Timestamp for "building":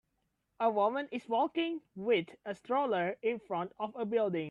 4.03-4.39